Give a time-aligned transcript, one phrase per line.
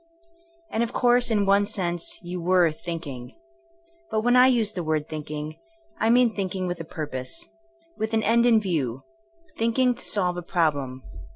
[0.71, 3.35] And of course, in one sense you were * thinking.'*
[4.09, 5.59] But when I use the word thinking,
[5.99, 7.47] I mean thinking with a purpose,
[7.97, 9.01] with an end in view,
[9.59, 11.03] thinking to solve a problem.